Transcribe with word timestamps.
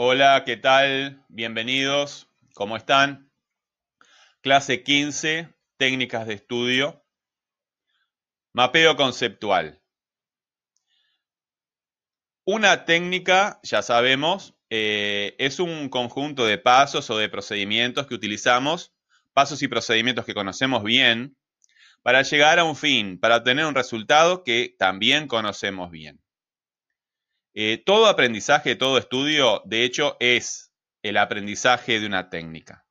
Hola, 0.00 0.44
¿qué 0.46 0.56
tal? 0.56 1.24
Bienvenidos. 1.28 2.28
¿Cómo 2.54 2.76
están? 2.76 3.32
Clase 4.42 4.84
15, 4.84 5.52
técnicas 5.76 6.24
de 6.28 6.34
estudio. 6.34 7.04
Mapeo 8.52 8.94
conceptual. 8.94 9.82
Una 12.44 12.84
técnica, 12.84 13.58
ya 13.64 13.82
sabemos, 13.82 14.54
eh, 14.70 15.34
es 15.40 15.58
un 15.58 15.88
conjunto 15.88 16.46
de 16.46 16.58
pasos 16.58 17.10
o 17.10 17.18
de 17.18 17.28
procedimientos 17.28 18.06
que 18.06 18.14
utilizamos, 18.14 18.94
pasos 19.32 19.62
y 19.62 19.66
procedimientos 19.66 20.24
que 20.24 20.34
conocemos 20.34 20.84
bien, 20.84 21.36
para 22.04 22.22
llegar 22.22 22.60
a 22.60 22.64
un 22.64 22.76
fin, 22.76 23.18
para 23.18 23.38
obtener 23.38 23.66
un 23.66 23.74
resultado 23.74 24.44
que 24.44 24.76
también 24.78 25.26
conocemos 25.26 25.90
bien. 25.90 26.20
Eh, 27.60 27.82
todo 27.84 28.06
aprendizaje, 28.06 28.76
todo 28.76 28.98
estudio, 28.98 29.62
de 29.64 29.82
hecho, 29.82 30.16
es 30.20 30.70
el 31.02 31.16
aprendizaje 31.16 31.98
de 31.98 32.06
una 32.06 32.30
técnica. 32.30 32.86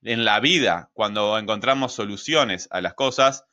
En 0.00 0.24
la 0.24 0.38
vida, 0.38 0.90
cuando 0.92 1.36
encontramos 1.36 1.92
soluciones 1.92 2.68
a 2.70 2.80
las 2.80 2.94
cosas, 2.94 3.46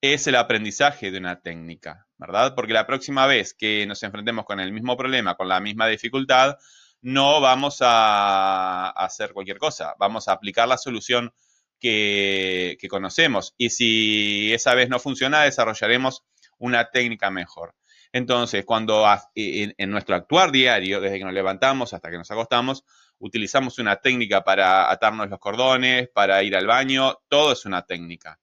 es 0.00 0.26
el 0.26 0.34
aprendizaje 0.34 1.12
de 1.12 1.18
una 1.18 1.40
técnica, 1.42 2.08
¿verdad? 2.18 2.56
Porque 2.56 2.72
la 2.72 2.88
próxima 2.88 3.28
vez 3.28 3.54
que 3.54 3.86
nos 3.86 4.02
enfrentemos 4.02 4.44
con 4.46 4.58
el 4.58 4.72
mismo 4.72 4.96
problema, 4.96 5.36
con 5.36 5.46
la 5.46 5.60
misma 5.60 5.86
dificultad, 5.86 6.56
no 7.02 7.40
vamos 7.40 7.78
a 7.80 8.90
hacer 8.90 9.32
cualquier 9.32 9.58
cosa, 9.58 9.94
vamos 9.96 10.26
a 10.26 10.32
aplicar 10.32 10.66
la 10.66 10.76
solución 10.76 11.32
que, 11.78 12.76
que 12.80 12.88
conocemos. 12.88 13.54
Y 13.56 13.70
si 13.70 14.52
esa 14.52 14.74
vez 14.74 14.88
no 14.88 14.98
funciona, 14.98 15.42
desarrollaremos 15.42 16.24
una 16.58 16.90
técnica 16.90 17.30
mejor. 17.30 17.76
Entonces, 18.12 18.64
cuando 18.64 19.06
en, 19.34 19.90
nuestro 19.90 20.16
actuar 20.16 20.50
diario, 20.50 21.00
desde 21.00 21.18
que 21.18 21.24
nos 21.24 21.34
levantamos 21.34 21.92
hasta 21.94 22.10
que 22.10 22.18
nos 22.18 22.30
acostamos, 22.30 22.84
utilizamos 23.18 23.78
una 23.78 23.96
técnica 23.96 24.42
para 24.42 24.90
atarnos 24.90 25.28
los 25.28 25.38
cordones, 25.38 26.08
para 26.08 26.42
ir 26.42 26.56
al 26.56 26.66
baño, 26.66 27.18
todo 27.28 27.52
es 27.52 27.64
una 27.66 27.82
técnica. 27.82 28.40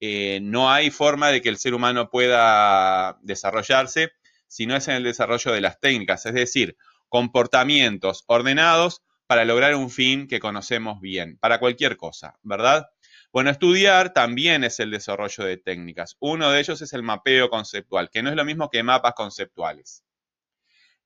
Eh, 0.00 0.40
no 0.42 0.70
hay 0.70 0.90
forma 0.90 1.28
de 1.28 1.40
que 1.40 1.48
el 1.48 1.58
ser 1.58 1.74
humano 1.74 2.10
pueda 2.10 3.18
desarrollarse 3.22 4.12
si 4.48 4.66
no 4.66 4.76
es 4.76 4.88
en 4.88 4.96
el 4.96 5.04
desarrollo 5.04 5.52
de 5.52 5.60
las 5.60 5.80
técnicas, 5.80 6.26
es 6.26 6.34
decir, 6.34 6.76
comportamientos 7.08 8.24
ordenados 8.26 9.02
para 9.26 9.44
lograr 9.44 9.74
un 9.74 9.90
fin 9.90 10.26
que 10.26 10.40
conocemos 10.40 11.00
bien, 11.00 11.38
para 11.38 11.58
cualquier 11.58 11.96
cosa, 11.96 12.38
¿verdad? 12.42 12.88
Bueno, 13.34 13.50
estudiar 13.50 14.12
también 14.12 14.62
es 14.62 14.78
el 14.78 14.92
desarrollo 14.92 15.42
de 15.42 15.56
técnicas. 15.56 16.16
Uno 16.20 16.52
de 16.52 16.60
ellos 16.60 16.80
es 16.82 16.92
el 16.92 17.02
mapeo 17.02 17.50
conceptual, 17.50 18.08
que 18.08 18.22
no 18.22 18.30
es 18.30 18.36
lo 18.36 18.44
mismo 18.44 18.70
que 18.70 18.84
mapas 18.84 19.14
conceptuales. 19.14 20.04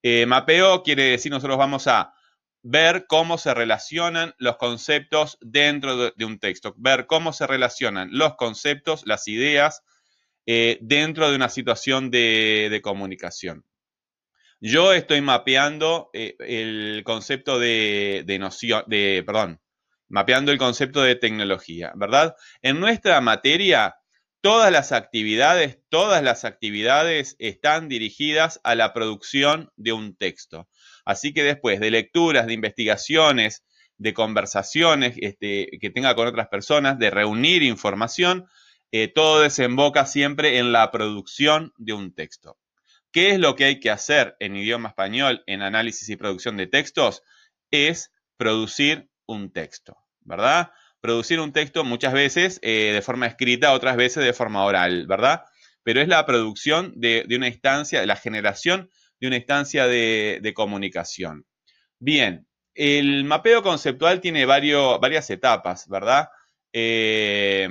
Eh, 0.03 0.27
mapeo 0.27 0.83
quiere 0.83 1.05
decir 1.05 1.33
nosotros 1.33 1.57
vamos 1.57 1.87
a 1.87 2.13
ver 2.61 3.07
cómo 3.09 3.39
se 3.39 3.55
relacionan 3.55 4.35
los 4.37 4.59
conceptos 4.59 5.39
dentro 5.41 6.11
de, 6.11 6.25
un 6.27 6.39
texto, 6.39 6.75
ver 6.77 7.07
cómo 7.07 7.33
se 7.33 7.47
relacionan 7.47 8.11
los 8.13 8.37
conceptos, 8.37 9.07
las 9.07 9.27
ideas, 9.27 9.83
eh, 10.45 10.77
dentro 10.83 11.31
de 11.31 11.37
una 11.37 11.49
situación 11.49 12.11
de, 12.11 12.79
comunicación. 12.83 13.65
Yo 14.61 14.93
estoy 14.93 15.23
mapeando 15.23 16.11
eh, 16.13 16.37
el 16.41 17.05
concepto 17.07 17.59
de, 17.59 18.37
noción, 18.39 18.85
de, 18.87 19.23
perdón, 19.25 19.63
mapeando 20.09 20.53
el 20.53 20.59
concepto 20.59 21.03
de 21.03 21.17
tecnología, 21.17 21.93
¿verdad? 21.95 22.35
En 22.63 22.81
nuestra 22.81 23.21
materia, 23.21 23.97
todas 24.41 24.73
las 24.73 24.93
actividades, 24.93 25.79
todas 25.89 26.23
las 26.23 26.45
actividades 26.45 27.37
están 27.39 27.89
dirigidas 27.89 28.61
a 28.65 28.75
la 28.75 28.93
producción 28.93 29.71
de 29.77 29.93
un 29.93 30.17
texto. 30.17 30.69
Así 31.05 31.33
que 31.33 31.43
después 31.43 31.81
de 31.81 31.91
lecturas, 31.91 32.47
de 32.47 32.55
investigaciones, 32.55 33.65
de 33.97 34.15
conversaciones 34.15 35.17
este, 35.21 35.69
que 35.81 35.91
tenga 35.91 36.15
con 36.15 36.29
otras 36.29 36.49
personas, 36.49 36.99
de 36.99 37.11
reunir 37.11 37.63
información, 37.63 38.47
eh, 38.93 39.09
todo 39.09 39.41
desemboca 39.41 40.07
siempre 40.07 40.59
en 40.59 40.73
la 40.73 40.91
producción 40.91 41.73
de 41.77 41.93
un 41.93 42.15
texto. 42.15 42.59
¿Qué 43.11 43.31
es 43.31 43.39
lo 43.39 43.57
que 43.57 43.65
hay 43.65 43.81
que 43.81 43.91
hacer 43.91 44.37
en 44.39 44.57
idioma 44.57 44.91
español 44.91 45.43
en 45.47 45.63
análisis 45.63 46.09
y 46.09 46.17
producción 46.17 46.57
de 46.57 46.67
textos? 46.67 47.23
Es 47.71 48.13
producir 48.37 49.09
un 49.29 49.53
texto, 49.53 49.97
¿verdad? 50.23 50.73
Producir 51.01 51.39
un 51.39 51.53
texto 51.53 51.85
muchas 51.85 52.13
veces 52.13 52.59
eh, 52.63 52.91
de 52.93 53.03
forma 53.03 53.27
escrita, 53.27 53.73
otras 53.73 53.97
veces 53.97 54.25
de 54.25 54.33
forma 54.33 54.65
oral, 54.65 55.07
¿verdad? 55.07 55.45
Pero 55.85 56.01
es 56.01 56.09
la 56.09 56.27
producción 56.27 56.93
de, 56.97 57.25
una 57.31 57.47
instancia, 57.47 58.01
de 58.01 58.07
la 58.07 58.17
generación 58.17 58.91
de 59.21 59.29
una 59.29 59.37
instancia 59.37 59.87
de, 59.87 60.53
comunicación. 60.55 61.47
Bien, 61.99 62.47
el 62.75 63.25
mapeo 63.25 63.63
conceptual 63.63 64.21
tiene 64.21 64.45
varias 64.45 65.31
etapas, 65.31 65.89
¿verdad? 65.89 66.29
Eh, 66.73 67.69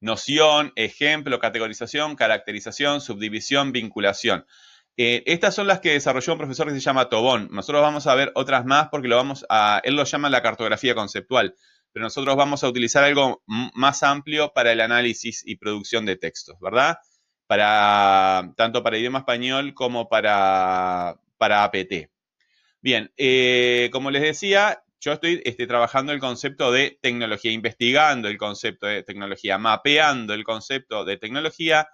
noción, 0.00 0.72
ejemplo, 0.76 1.38
categorización, 1.38 2.16
caracterización, 2.16 3.00
subdivisión, 3.00 3.72
vinculación. 3.72 4.46
Eh, 5.02 5.22
estas 5.24 5.54
son 5.54 5.66
las 5.66 5.80
que 5.80 5.92
desarrolló 5.92 6.34
un 6.34 6.38
profesor 6.38 6.68
que 6.68 6.74
se 6.74 6.80
llama 6.80 7.08
Tobón. 7.08 7.48
Nosotros 7.50 7.80
vamos 7.80 8.06
a 8.06 8.14
ver 8.14 8.32
otras 8.34 8.66
más 8.66 8.88
porque 8.90 9.08
lo 9.08 9.16
vamos 9.16 9.46
a, 9.48 9.80
él 9.82 9.96
lo 9.96 10.04
llama 10.04 10.28
la 10.28 10.42
cartografía 10.42 10.94
conceptual, 10.94 11.54
pero 11.90 12.02
nosotros 12.02 12.36
vamos 12.36 12.62
a 12.62 12.68
utilizar 12.68 13.04
algo 13.04 13.42
más 13.46 14.02
amplio 14.02 14.52
para 14.52 14.72
el 14.72 14.80
análisis 14.82 15.42
y 15.46 15.56
producción 15.56 16.04
de 16.04 16.16
textos, 16.16 16.56
¿verdad? 16.60 16.98
Para, 17.46 18.52
tanto 18.58 18.82
para 18.82 18.98
idioma 18.98 19.20
español 19.20 19.72
como 19.72 20.06
para, 20.10 21.18
para 21.38 21.64
APT. 21.64 22.10
Bien, 22.82 23.10
eh, 23.16 23.88
como 23.92 24.10
les 24.10 24.20
decía, 24.20 24.82
yo 25.00 25.14
estoy 25.14 25.40
este, 25.46 25.66
trabajando 25.66 26.12
el 26.12 26.20
concepto 26.20 26.72
de 26.72 26.98
tecnología, 27.00 27.52
investigando 27.52 28.28
el 28.28 28.36
concepto 28.36 28.86
de 28.86 29.02
tecnología, 29.02 29.56
mapeando 29.56 30.34
el 30.34 30.44
concepto 30.44 31.06
de 31.06 31.16
tecnología 31.16 31.88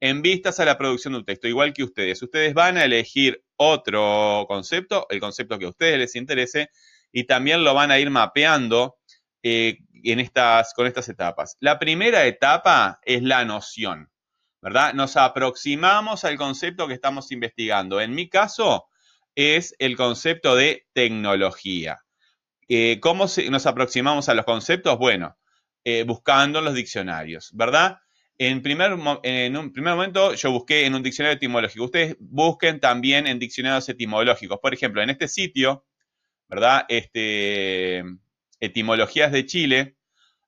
en 0.00 0.22
vistas 0.22 0.60
a 0.60 0.64
la 0.64 0.78
producción 0.78 1.12
de 1.12 1.20
un 1.20 1.24
texto, 1.24 1.48
igual 1.48 1.72
que 1.72 1.84
ustedes. 1.84 2.22
Ustedes 2.22 2.54
van 2.54 2.76
a 2.76 2.84
elegir 2.84 3.42
otro 3.56 4.44
concepto, 4.48 5.06
el 5.10 5.20
concepto 5.20 5.58
que 5.58 5.66
a 5.66 5.70
ustedes 5.70 5.98
les 5.98 6.16
interese, 6.16 6.70
y 7.12 7.24
también 7.24 7.64
lo 7.64 7.74
van 7.74 7.90
a 7.90 7.98
ir 7.98 8.10
mapeando 8.10 8.98
eh, 9.42 9.78
en 10.04 10.20
estas, 10.20 10.74
con 10.74 10.86
estas 10.86 11.08
etapas. 11.08 11.56
La 11.60 11.78
primera 11.78 12.26
etapa 12.26 13.00
es 13.02 13.22
la 13.22 13.44
noción, 13.44 14.10
¿verdad? 14.60 14.92
Nos 14.92 15.16
aproximamos 15.16 16.24
al 16.24 16.36
concepto 16.36 16.86
que 16.86 16.94
estamos 16.94 17.32
investigando. 17.32 18.00
En 18.00 18.14
mi 18.14 18.28
caso, 18.28 18.88
es 19.34 19.74
el 19.78 19.96
concepto 19.96 20.56
de 20.56 20.86
tecnología. 20.92 21.98
Eh, 22.68 22.98
¿Cómo 23.00 23.26
nos 23.50 23.66
aproximamos 23.66 24.28
a 24.28 24.34
los 24.34 24.44
conceptos? 24.44 24.98
Bueno, 24.98 25.38
eh, 25.84 26.02
buscando 26.02 26.60
los 26.60 26.74
diccionarios, 26.74 27.50
¿verdad? 27.54 27.98
En, 28.38 28.62
primer, 28.62 28.96
en 29.22 29.56
un 29.56 29.72
primer 29.72 29.94
momento 29.94 30.34
yo 30.34 30.50
busqué 30.50 30.84
en 30.86 30.94
un 30.94 31.02
diccionario 31.02 31.36
etimológico. 31.36 31.84
Ustedes 31.84 32.16
busquen 32.20 32.80
también 32.80 33.26
en 33.26 33.38
diccionarios 33.38 33.88
etimológicos. 33.88 34.58
Por 34.60 34.74
ejemplo, 34.74 35.02
en 35.02 35.10
este 35.10 35.28
sitio, 35.28 35.84
¿verdad? 36.48 36.84
Este, 36.88 38.04
etimologías 38.60 39.32
de 39.32 39.46
Chile, 39.46 39.96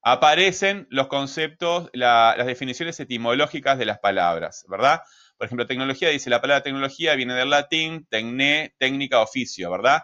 aparecen 0.01 0.87
los 0.89 1.07
conceptos, 1.07 1.89
las 1.93 2.45
definiciones 2.45 2.99
etimológicas 2.99 3.77
de 3.77 3.85
las 3.85 3.99
palabras, 3.99 4.65
¿verdad? 4.69 5.01
Por 5.37 5.45
ejemplo, 5.45 5.65
tecnología 5.65 6.09
dice, 6.09 6.29
la 6.29 6.41
palabra 6.41 6.63
tecnología 6.63 7.15
viene 7.15 7.33
del 7.33 7.49
latín, 7.49 8.05
tecné, 8.09 8.75
técnica, 8.77 9.21
oficio, 9.21 9.71
¿verdad? 9.71 10.01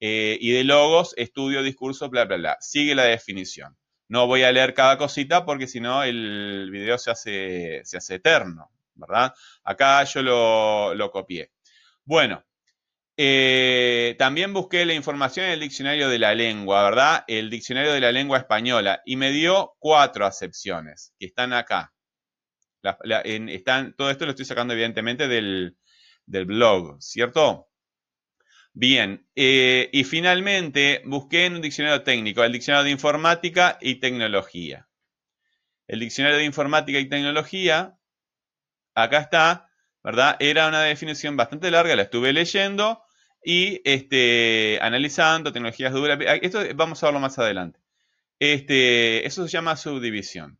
Eh, 0.00 0.36
y 0.40 0.50
de 0.52 0.64
logos, 0.64 1.14
estudio, 1.16 1.62
discurso, 1.62 2.08
bla, 2.10 2.24
bla, 2.26 2.36
bla. 2.36 2.56
Sigue 2.60 2.94
la 2.94 3.04
definición. 3.04 3.76
No 4.14 4.28
voy 4.28 4.44
a 4.44 4.52
leer 4.52 4.74
cada 4.74 4.96
cosita 4.96 5.44
porque 5.44 5.66
si 5.66 5.80
no 5.80 6.04
el 6.04 6.68
video 6.70 6.96
se 6.98 7.10
hace, 7.10 7.80
se 7.84 7.96
hace 7.96 8.14
eterno, 8.14 8.70
¿verdad? 8.94 9.34
Acá 9.64 10.04
yo 10.04 10.22
lo, 10.94 11.10
copié. 11.10 11.50
Bueno, 12.04 12.44
eh, 13.16 14.14
también 14.16 14.52
busqué 14.52 14.86
la 14.86 14.94
información 14.94 15.46
en 15.46 15.52
el 15.54 15.58
diccionario 15.58 16.08
de 16.08 16.20
la 16.20 16.32
lengua, 16.32 16.84
¿verdad? 16.84 17.24
El 17.26 17.50
diccionario 17.50 17.92
de 17.92 18.00
la 18.00 18.12
lengua 18.12 18.38
española 18.38 19.02
y 19.04 19.16
me 19.16 19.32
dio 19.32 19.74
cuatro 19.80 20.26
acepciones 20.26 21.12
que 21.18 21.26
están 21.26 21.52
acá. 21.52 21.92
están, 23.24 23.96
todo 23.96 24.10
esto 24.10 24.26
lo 24.26 24.30
estoy 24.30 24.44
sacando 24.44 24.74
evidentemente 24.74 25.26
del, 25.26 25.76
del 26.24 26.44
blog, 26.44 27.02
¿cierto? 27.02 27.68
Bien, 28.76 29.24
eh, 29.36 29.88
y 29.92 30.02
finalmente 30.02 31.00
busqué 31.04 31.46
en 31.46 31.54
un 31.54 31.62
diccionario 31.62 32.02
técnico, 32.02 32.42
el 32.42 32.52
diccionario 32.52 32.84
de 32.84 32.90
informática 32.90 33.78
y 33.80 34.00
tecnología. 34.00 34.88
El 35.86 36.00
diccionario 36.00 36.38
de 36.38 36.44
informática 36.44 36.98
y 36.98 37.08
tecnología, 37.08 37.96
acá 38.96 39.18
está, 39.18 39.70
¿verdad? 40.02 40.36
Era 40.40 40.66
una 40.66 40.82
definición 40.82 41.36
bastante 41.36 41.70
larga, 41.70 41.94
la 41.94 42.02
estuve 42.02 42.32
leyendo 42.32 43.04
y 43.44 43.80
este, 43.84 44.80
analizando 44.82 45.52
tecnologías 45.52 45.92
duras. 45.92 46.18
Esto 46.42 46.62
vamos 46.74 47.00
a 47.02 47.06
verlo 47.06 47.20
más 47.20 47.38
adelante. 47.38 47.78
Este, 48.40 49.24
eso 49.24 49.44
se 49.44 49.52
llama 49.52 49.76
subdivisión. 49.76 50.58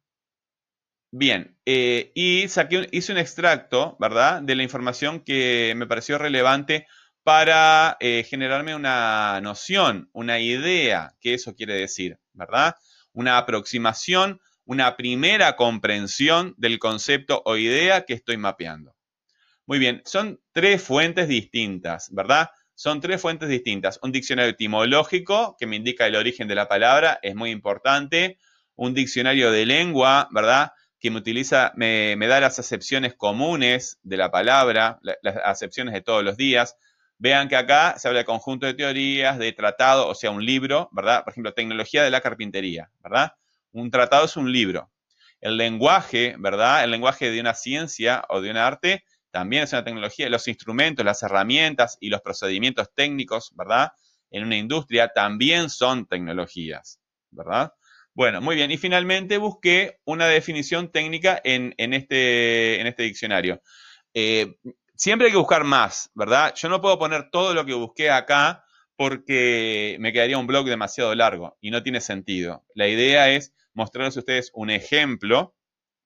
Bien, 1.10 1.56
eh, 1.64 2.12
y 2.14 2.48
saqué, 2.48 2.88
hice 2.92 3.12
un 3.12 3.18
extracto, 3.18 3.96
¿verdad? 3.98 4.42
De 4.42 4.54
la 4.54 4.62
información 4.62 5.20
que 5.20 5.72
me 5.76 5.86
pareció 5.86 6.18
relevante 6.18 6.86
para 7.24 7.96
eh, 8.00 8.24
generarme 8.28 8.76
una 8.76 9.40
noción, 9.42 10.10
una 10.12 10.38
idea, 10.38 11.14
que 11.20 11.34
eso 11.34 11.54
quiere 11.54 11.74
decir, 11.74 12.18
¿verdad? 12.34 12.76
Una 13.12 13.38
aproximación, 13.38 14.40
una 14.66 14.96
primera 14.96 15.56
comprensión 15.56 16.54
del 16.58 16.78
concepto 16.78 17.42
o 17.46 17.56
idea 17.56 18.04
que 18.04 18.12
estoy 18.12 18.36
mapeando. 18.36 18.94
Muy 19.66 19.78
bien, 19.78 20.02
son 20.04 20.38
tres 20.52 20.82
fuentes 20.82 21.26
distintas, 21.26 22.10
¿verdad? 22.12 22.50
Son 22.74 23.00
tres 23.00 23.22
fuentes 23.22 23.48
distintas. 23.48 23.98
Un 24.02 24.12
diccionario 24.12 24.50
etimológico 24.50 25.56
que 25.58 25.66
me 25.66 25.76
indica 25.76 26.06
el 26.06 26.16
origen 26.16 26.46
de 26.46 26.54
la 26.54 26.68
palabra, 26.68 27.18
es 27.22 27.34
muy 27.34 27.50
importante. 27.50 28.38
Un 28.76 28.92
diccionario 28.92 29.50
de 29.50 29.64
lengua, 29.64 30.28
¿verdad? 30.30 30.72
Que 31.00 31.10
me 31.10 31.18
utiliza, 31.18 31.72
me, 31.76 32.16
da 32.18 32.40
las 32.40 32.58
acepciones 32.58 33.14
comunes 33.14 33.98
de 34.02 34.18
la 34.18 34.30
palabra, 34.30 34.98
las 35.00 35.36
acepciones 35.44 35.94
de 35.94 36.02
todos 36.02 36.22
los 36.22 36.36
días. 36.36 36.76
Vean 37.18 37.48
que 37.48 37.56
acá 37.56 37.94
se 37.98 38.08
habla 38.08 38.20
de 38.20 38.24
conjunto 38.24 38.66
de 38.66 38.74
teorías, 38.74 39.38
de 39.38 39.52
tratado, 39.52 40.08
o 40.08 40.14
sea, 40.14 40.30
un 40.30 40.44
libro, 40.44 40.88
¿verdad? 40.92 41.24
Por 41.24 41.32
ejemplo, 41.32 41.54
tecnología 41.54 42.02
de 42.02 42.10
la 42.10 42.20
carpintería, 42.20 42.90
¿verdad? 43.02 43.32
Un 43.72 43.90
tratado 43.90 44.24
es 44.24 44.36
un 44.36 44.52
libro. 44.52 44.90
El 45.40 45.56
lenguaje, 45.56 46.36
¿verdad? 46.38 46.84
El 46.84 46.90
lenguaje 46.90 47.30
de 47.30 47.40
una 47.40 47.54
ciencia 47.54 48.24
o 48.28 48.40
de 48.40 48.50
un 48.50 48.56
arte 48.56 49.04
también 49.30 49.64
es 49.64 49.72
una 49.72 49.84
tecnología. 49.84 50.28
Los 50.28 50.48
instrumentos, 50.48 51.04
las 51.04 51.22
herramientas 51.22 51.98
y 52.00 52.08
los 52.08 52.20
procedimientos 52.20 52.94
técnicos, 52.94 53.52
¿verdad? 53.56 53.92
En 54.30 54.44
una 54.44 54.56
industria 54.56 55.08
también 55.08 55.70
son 55.70 56.06
tecnologías, 56.06 57.00
¿verdad? 57.30 57.72
Bueno, 58.14 58.40
muy 58.40 58.54
bien. 58.54 58.70
Y 58.70 58.76
finalmente 58.76 59.38
busqué 59.38 59.98
una 60.04 60.28
definición 60.28 60.90
técnica 60.92 61.40
en, 61.42 61.74
este, 61.76 62.80
en 62.80 62.86
este, 62.86 63.02
diccionario. 63.02 63.60
Eh, 64.14 64.54
siempre 64.94 65.26
hay 65.26 65.32
que 65.32 65.38
buscar 65.38 65.64
más, 65.64 66.10
¿verdad? 66.14 66.54
Yo 66.56 66.68
no 66.68 66.80
puedo 66.80 66.98
poner 66.98 67.30
todo 67.30 67.54
lo 67.54 67.64
que 67.64 67.74
busqué 67.74 68.10
acá 68.10 68.64
porque 68.96 69.96
me 70.00 70.12
quedaría 70.12 70.38
un 70.38 70.46
blog 70.46 70.66
demasiado 70.66 71.14
largo 71.14 71.56
y 71.60 71.70
no 71.70 71.82
tiene 71.82 72.00
sentido. 72.00 72.64
La 72.74 72.88
idea 72.88 73.30
es 73.30 73.52
mostrarles 73.72 74.16
a 74.16 74.20
ustedes 74.20 74.50
un 74.54 74.70
ejemplo, 74.70 75.56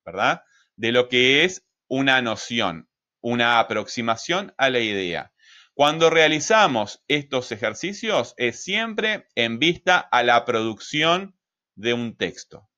¿verdad? 0.04 0.42
De 0.76 0.92
lo 0.92 1.08
que 1.08 1.44
es 1.44 1.66
una 1.88 2.22
noción 2.22 2.88
una 3.20 3.58
aproximación 3.58 4.54
a 4.56 4.70
la 4.70 4.80
idea. 4.80 5.32
Cuando 5.74 6.10
realizamos 6.10 7.04
estos 7.08 7.52
ejercicios 7.52 8.34
es 8.36 8.62
siempre 8.62 9.28
en 9.34 9.58
vista 9.58 9.98
a 9.98 10.22
la 10.22 10.44
producción 10.44 11.36
de 11.76 11.94
un 11.94 12.16
texto, 12.16 12.68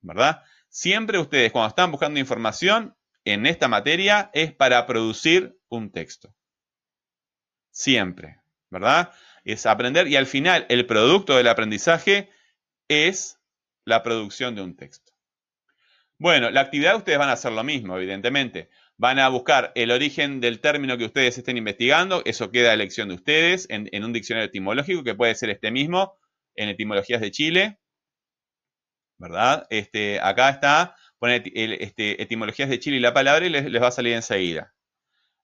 ¿verdad? 0.00 0.42
Siempre 0.68 1.18
ustedes 1.18 1.52
cuando 1.52 1.68
están 1.68 1.90
buscando 1.90 2.20
información 2.20 2.96
en 3.30 3.46
esta 3.46 3.68
materia 3.68 4.30
es 4.32 4.52
para 4.52 4.86
producir 4.86 5.58
un 5.68 5.90
texto. 5.90 6.34
Siempre, 7.70 8.40
¿verdad? 8.70 9.12
Es 9.44 9.66
aprender 9.66 10.08
y 10.08 10.16
al 10.16 10.26
final 10.26 10.66
el 10.68 10.86
producto 10.86 11.36
del 11.36 11.48
aprendizaje 11.48 12.30
es 12.88 13.38
la 13.84 14.02
producción 14.02 14.54
de 14.54 14.62
un 14.62 14.76
texto. 14.76 15.12
Bueno, 16.18 16.50
la 16.50 16.62
actividad 16.62 16.96
ustedes 16.96 17.18
van 17.18 17.28
a 17.28 17.34
hacer 17.34 17.52
lo 17.52 17.62
mismo, 17.62 17.96
evidentemente. 17.96 18.70
Van 18.96 19.20
a 19.20 19.28
buscar 19.28 19.70
el 19.76 19.92
origen 19.92 20.40
del 20.40 20.60
término 20.60 20.98
que 20.98 21.04
ustedes 21.04 21.38
estén 21.38 21.56
investigando, 21.56 22.22
eso 22.24 22.50
queda 22.50 22.70
a 22.70 22.74
elección 22.74 23.08
de 23.08 23.14
ustedes 23.14 23.68
en, 23.70 24.04
un 24.04 24.12
diccionario 24.12 24.48
etimológico 24.48 25.04
que 25.04 25.14
puede 25.14 25.36
ser 25.36 25.50
este 25.50 25.70
mismo, 25.70 26.18
en 26.56 26.70
Etimologías 26.70 27.20
de 27.20 27.30
Chile, 27.30 27.78
¿verdad? 29.16 29.68
Este, 29.70 30.18
acá 30.20 30.48
está, 30.48 30.96
ponen 31.18 31.42
este, 31.44 32.22
Etimologías 32.22 32.68
de 32.68 32.78
Chile 32.78 32.96
y 32.98 33.00
la 33.00 33.14
palabra 33.14 33.46
y 33.46 33.50
les, 33.50 33.82
va 33.82 33.88
a 33.88 33.92
salir 33.92 34.14
enseguida. 34.14 34.74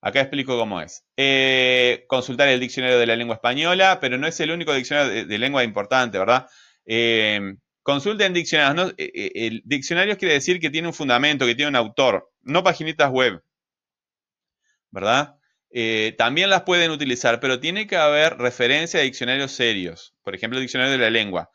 Acá 0.01 0.21
explico 0.21 0.59
cómo 0.59 0.81
es. 0.81 1.05
Eh, 1.17 2.05
consultar 2.09 2.49
el 2.49 2.61
diccionario 2.61 2.99
de 2.99 3.07
la 3.07 3.17
lengua 3.17 3.37
española, 3.37 3.99
pero 4.01 4.19
no 4.19 4.27
es 4.27 4.39
el 4.41 4.51
único 4.51 4.75
diccionario 4.75 5.27
de, 5.27 5.39
lengua 5.39 5.65
importante, 5.65 6.19
¿verdad? 6.19 6.47
Eh, 6.85 7.55
Consulten 7.85 8.33
diccionarios. 8.33 8.95
Eh, 8.97 9.13
eh, 9.15 9.31
el 9.35 9.63
diccionario 9.67 10.17
quiere 10.17 10.33
decir 10.33 10.59
que 10.59 10.71
tiene 10.71 10.89
un 10.89 10.95
fundamento, 10.95 11.45
que 11.45 11.55
tiene 11.55 11.69
un 11.69 11.77
autor, 11.77 12.33
no 12.41 12.65
paginitas 12.65 13.11
web. 13.11 13.45
¿Verdad? 14.91 15.37
Eh, 15.71 16.15
también 16.17 16.49
las 16.49 16.63
pueden 16.63 16.91
utilizar, 16.93 17.41
pero 17.41 17.61
tiene 17.61 17.87
que 17.87 17.97
haber 17.97 18.39
referencia 18.39 19.01
a 19.01 19.03
diccionarios 19.03 19.53
serios. 19.53 20.15
Por 20.23 20.35
ejemplo, 20.35 20.59
el 20.59 20.65
diccionario 20.65 20.93
de 20.93 20.99
la 20.99 21.11
lengua. 21.11 21.51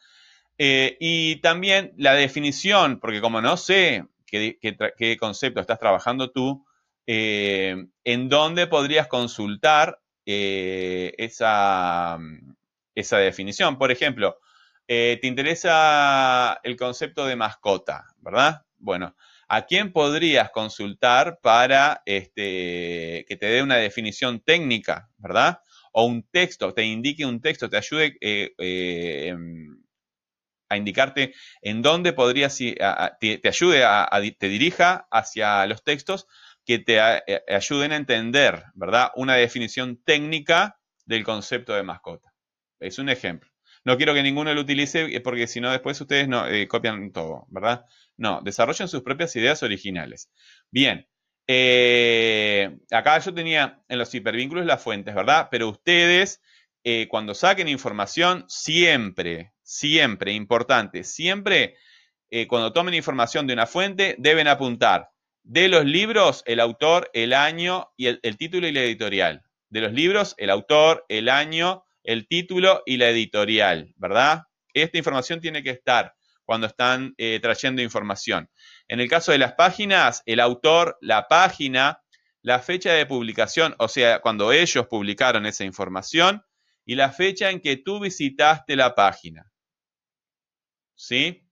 Y 0.59 1.37
también 1.37 1.93
la 1.97 2.13
definición, 2.13 2.99
porque 2.99 3.21
como 3.21 3.41
no 3.41 3.55
sé 3.57 4.05
qué, 4.25 5.17
concepto 5.19 5.61
estás 5.61 5.79
trabajando 5.79 6.31
tú, 6.31 6.65
en 7.07 8.29
dónde 8.29 8.67
podrías 8.67 9.07
consultar 9.07 9.99
esa, 10.25 12.19
esa 12.93 13.17
definición. 13.17 13.77
Por 13.77 13.91
ejemplo, 13.91 14.37
eh, 14.91 15.19
te 15.21 15.27
interesa 15.27 16.59
el 16.63 16.75
concepto 16.75 17.27
de 17.27 17.35
mascota, 17.35 18.05
¿verdad? 18.17 18.63
Bueno, 18.79 19.15
¿a 19.47 19.67
quién 19.67 19.91
podrías 19.93 20.49
consultar 20.49 21.39
para 21.43 22.01
este, 22.07 23.23
que 23.27 23.37
te 23.39 23.45
dé 23.45 23.61
una 23.61 23.75
definición 23.75 24.39
técnica, 24.39 25.09
¿verdad? 25.17 25.59
O 25.91 26.05
un 26.05 26.23
texto, 26.23 26.73
te 26.73 26.83
indique 26.83 27.23
un 27.23 27.39
texto, 27.39 27.69
te 27.69 27.77
ayude 27.77 28.17
eh, 28.19 28.53
eh, 28.57 29.35
a 30.69 30.77
indicarte 30.77 31.33
en 31.61 31.81
dónde 31.81 32.13
podrías, 32.13 32.57
te, 32.57 33.41
ayude 33.43 33.83
a, 33.83 34.09
te 34.37 34.47
dirija 34.47 35.07
hacia 35.11 35.65
los 35.65 35.83
textos 35.83 36.27
que 36.65 36.79
te 36.79 36.99
ayuden 37.01 37.91
a 37.91 37.95
entender, 37.95 38.63
¿verdad? 38.75 39.11
Una 39.15 39.35
definición 39.35 40.01
técnica 40.03 40.79
del 41.05 41.23
concepto 41.23 41.73
de 41.73 41.83
mascota. 41.83 42.31
Es 42.79 42.99
un 42.99 43.09
ejemplo. 43.09 43.49
No 43.83 43.97
quiero 43.97 44.13
que 44.13 44.23
ninguno 44.23 44.53
lo 44.53 44.61
utilice 44.61 45.05
eh, 45.05 45.21
porque 45.21 45.47
si 45.47 45.61
no 45.61 45.71
después 45.71 45.99
ustedes 45.99 46.27
no, 46.27 46.47
eh, 46.47 46.67
copian 46.67 47.11
todo, 47.11 47.45
¿verdad? 47.49 47.85
No, 48.17 48.41
desarrollen 48.43 48.87
sus 48.87 49.01
propias 49.01 49.35
ideas 49.35 49.63
originales. 49.63 50.29
Bien, 50.69 51.07
eh, 51.47 52.77
acá 52.91 53.17
yo 53.19 53.33
tenía 53.33 53.81
en 53.87 53.97
los 53.97 54.13
hipervínculos 54.13 54.65
las 54.65 54.83
fuentes, 54.83 55.15
¿verdad? 55.15 55.47
Pero 55.49 55.69
ustedes, 55.69 56.41
cuando 57.09 57.35
saquen 57.35 57.67
información, 57.67 58.45
siempre, 58.47 59.53
siempre, 59.69 60.33
importante, 60.33 61.03
siempre, 61.03 61.75
cuando 62.47 62.73
tomen 62.73 62.93
información 62.93 63.47
de 63.47 63.53
una 63.53 63.65
fuente, 63.65 64.15
deben 64.17 64.47
apuntar 64.47 65.09
de 65.43 65.67
los 65.67 65.85
libros 65.85 66.43
el 66.45 66.59
autor, 66.59 67.09
el 67.13 67.33
año 67.33 67.89
y 67.97 68.07
el 68.07 68.37
título 68.37 68.67
y 68.67 68.71
la 68.71 68.81
editorial. 68.81 69.43
De 69.69 69.81
los 69.81 69.93
libros, 69.93 70.35
el 70.37 70.49
autor, 70.49 71.05
el 71.09 71.29
año 71.29 71.83
el 72.03 72.27
título 72.27 72.81
y 72.85 72.97
la 72.97 73.09
editorial, 73.09 73.93
¿verdad? 73.95 74.43
Esta 74.73 74.97
información 74.97 75.41
tiene 75.41 75.63
que 75.63 75.71
estar 75.71 76.13
cuando 76.43 76.67
están 76.67 77.13
eh, 77.17 77.39
trayendo 77.39 77.81
información. 77.81 78.49
En 78.87 78.99
el 78.99 79.07
caso 79.07 79.31
de 79.31 79.37
las 79.37 79.53
páginas, 79.53 80.23
el 80.25 80.39
autor, 80.39 80.97
la 81.01 81.27
página, 81.27 82.01
la 82.41 82.59
fecha 82.59 82.93
de 82.93 83.05
publicación, 83.05 83.75
o 83.77 83.87
sea, 83.87 84.21
cuando 84.21 84.51
ellos 84.51 84.87
publicaron 84.87 85.45
esa 85.45 85.65
información, 85.65 86.41
y 86.85 86.95
la 86.95 87.11
fecha 87.11 87.51
en 87.51 87.59
que 87.59 87.77
tú 87.77 87.99
visitaste 87.99 88.75
la 88.75 88.95
página. 88.95 89.51
¿Sí? 90.99 91.47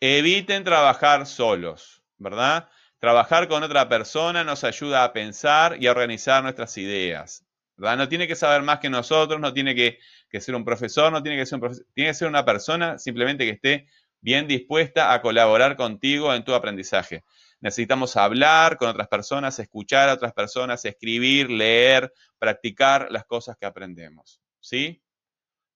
Eviten 0.00 0.64
trabajar 0.64 1.26
solos, 1.26 2.02
¿verdad? 2.16 2.70
Trabajar 2.98 3.46
con 3.46 3.62
otra 3.62 3.90
persona 3.90 4.42
nos 4.42 4.64
ayuda 4.64 5.04
a 5.04 5.12
pensar 5.12 5.76
y 5.82 5.86
a 5.86 5.90
organizar 5.90 6.42
nuestras 6.42 6.78
ideas. 6.78 7.44
No 7.76 8.08
tiene 8.08 8.26
que 8.26 8.34
saber 8.34 8.62
más 8.62 8.78
que 8.78 8.88
nosotros, 8.88 9.38
no 9.38 9.52
tiene 9.52 9.74
que, 9.74 9.98
ser 10.40 10.54
un 10.54 10.64
profesor, 10.64 11.12
no 11.12 11.22
tiene 11.22 11.36
que 11.36 11.44
ser 11.44 11.56
un 11.56 11.60
profesor, 11.60 11.86
tiene 11.92 12.10
que 12.10 12.14
ser 12.14 12.26
una 12.26 12.46
persona 12.46 12.98
simplemente 12.98 13.44
que 13.44 13.50
esté 13.50 13.86
bien 14.22 14.48
dispuesta 14.48 15.12
a 15.12 15.20
colaborar 15.20 15.76
contigo 15.76 16.32
en 16.32 16.42
tu 16.42 16.54
aprendizaje. 16.54 17.22
Necesitamos 17.60 18.16
hablar 18.16 18.78
con 18.78 18.88
otras 18.88 19.08
personas, 19.08 19.58
escuchar 19.58 20.08
a 20.08 20.14
otras 20.14 20.32
personas, 20.32 20.86
escribir, 20.86 21.50
leer, 21.50 22.10
practicar 22.38 23.08
las 23.10 23.26
cosas 23.26 23.58
que 23.58 23.66
aprendemos. 23.66 24.40
¿Sí? 24.58 25.02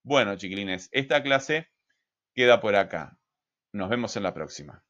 Bueno, 0.02 0.37
chiquilines, 0.37 0.88
esta 0.90 1.23
clase 1.23 1.68
queda 2.38 2.61
por 2.61 2.76
acá. 2.76 3.18
Nos 3.73 3.88
vemos 3.88 4.16
en 4.16 4.23
la 4.23 4.33
próxima. 4.33 4.85